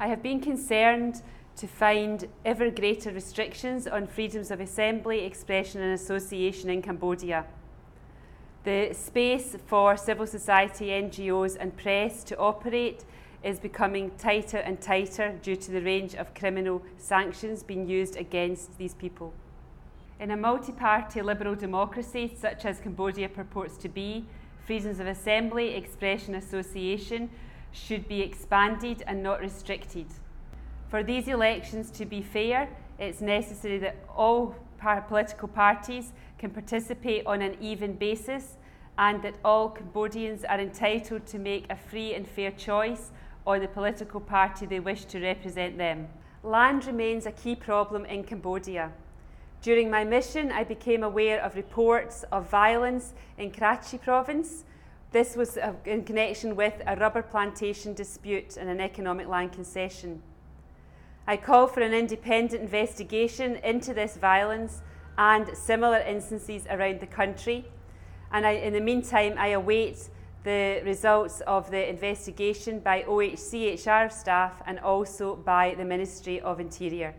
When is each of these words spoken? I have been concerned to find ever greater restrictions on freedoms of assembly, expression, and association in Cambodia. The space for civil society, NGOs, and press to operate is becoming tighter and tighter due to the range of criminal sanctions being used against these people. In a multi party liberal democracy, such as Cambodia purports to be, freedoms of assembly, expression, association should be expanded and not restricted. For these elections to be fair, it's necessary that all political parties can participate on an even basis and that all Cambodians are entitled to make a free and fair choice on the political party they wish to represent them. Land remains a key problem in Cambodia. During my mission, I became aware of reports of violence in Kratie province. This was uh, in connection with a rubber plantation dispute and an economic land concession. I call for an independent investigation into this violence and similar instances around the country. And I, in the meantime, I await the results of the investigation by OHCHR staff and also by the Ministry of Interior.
I 0.00 0.06
have 0.06 0.22
been 0.22 0.40
concerned 0.40 1.22
to 1.56 1.66
find 1.66 2.28
ever 2.44 2.70
greater 2.70 3.10
restrictions 3.10 3.88
on 3.88 4.06
freedoms 4.06 4.52
of 4.52 4.60
assembly, 4.60 5.24
expression, 5.24 5.82
and 5.82 5.92
association 5.92 6.70
in 6.70 6.82
Cambodia. 6.82 7.44
The 8.62 8.92
space 8.92 9.56
for 9.66 9.96
civil 9.96 10.28
society, 10.28 10.86
NGOs, 10.90 11.56
and 11.58 11.76
press 11.76 12.22
to 12.24 12.38
operate 12.38 13.04
is 13.42 13.58
becoming 13.58 14.12
tighter 14.18 14.58
and 14.58 14.80
tighter 14.80 15.36
due 15.42 15.56
to 15.56 15.72
the 15.72 15.82
range 15.82 16.14
of 16.14 16.32
criminal 16.32 16.80
sanctions 16.96 17.64
being 17.64 17.88
used 17.88 18.16
against 18.16 18.78
these 18.78 18.94
people. 18.94 19.32
In 20.20 20.30
a 20.30 20.36
multi 20.36 20.70
party 20.70 21.22
liberal 21.22 21.56
democracy, 21.56 22.36
such 22.40 22.64
as 22.64 22.78
Cambodia 22.78 23.28
purports 23.28 23.76
to 23.78 23.88
be, 23.88 24.26
freedoms 24.64 25.00
of 25.00 25.08
assembly, 25.08 25.74
expression, 25.74 26.36
association 26.36 27.30
should 27.72 28.08
be 28.08 28.20
expanded 28.20 29.02
and 29.06 29.22
not 29.22 29.40
restricted. 29.40 30.06
For 30.88 31.02
these 31.02 31.28
elections 31.28 31.90
to 31.92 32.06
be 32.06 32.22
fair, 32.22 32.68
it's 32.98 33.20
necessary 33.20 33.78
that 33.78 33.96
all 34.16 34.54
political 35.08 35.48
parties 35.48 36.12
can 36.38 36.50
participate 36.50 37.26
on 37.26 37.42
an 37.42 37.56
even 37.60 37.94
basis 37.94 38.56
and 38.96 39.22
that 39.22 39.34
all 39.44 39.70
Cambodians 39.70 40.44
are 40.44 40.60
entitled 40.60 41.26
to 41.26 41.38
make 41.38 41.66
a 41.70 41.76
free 41.76 42.14
and 42.14 42.26
fair 42.26 42.50
choice 42.50 43.10
on 43.46 43.60
the 43.60 43.68
political 43.68 44.20
party 44.20 44.66
they 44.66 44.80
wish 44.80 45.04
to 45.06 45.20
represent 45.20 45.78
them. 45.78 46.08
Land 46.42 46.86
remains 46.86 47.26
a 47.26 47.32
key 47.32 47.54
problem 47.54 48.04
in 48.04 48.24
Cambodia. 48.24 48.92
During 49.60 49.90
my 49.90 50.04
mission, 50.04 50.52
I 50.52 50.64
became 50.64 51.02
aware 51.02 51.42
of 51.42 51.56
reports 51.56 52.24
of 52.30 52.48
violence 52.48 53.14
in 53.36 53.50
Kratie 53.50 54.00
province. 54.00 54.64
This 55.10 55.36
was 55.36 55.56
uh, 55.56 55.72
in 55.86 56.04
connection 56.04 56.54
with 56.54 56.82
a 56.86 56.94
rubber 56.96 57.22
plantation 57.22 57.94
dispute 57.94 58.58
and 58.58 58.68
an 58.68 58.80
economic 58.80 59.26
land 59.26 59.52
concession. 59.52 60.22
I 61.26 61.38
call 61.38 61.66
for 61.66 61.80
an 61.80 61.94
independent 61.94 62.62
investigation 62.62 63.56
into 63.56 63.94
this 63.94 64.16
violence 64.16 64.82
and 65.16 65.56
similar 65.56 65.98
instances 65.98 66.66
around 66.70 67.00
the 67.00 67.06
country. 67.06 67.66
And 68.32 68.46
I, 68.46 68.52
in 68.52 68.74
the 68.74 68.80
meantime, 68.80 69.34
I 69.38 69.48
await 69.48 70.10
the 70.44 70.82
results 70.84 71.40
of 71.42 71.70
the 71.70 71.88
investigation 71.88 72.80
by 72.80 73.02
OHCHR 73.02 74.12
staff 74.12 74.62
and 74.66 74.78
also 74.78 75.36
by 75.36 75.74
the 75.74 75.84
Ministry 75.84 76.40
of 76.40 76.60
Interior. 76.60 77.14